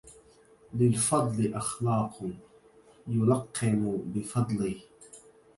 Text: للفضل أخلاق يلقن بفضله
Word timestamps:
للفضل 0.73 1.53
أخلاق 1.53 2.19
يلقن 3.07 3.97
بفضله 4.15 4.79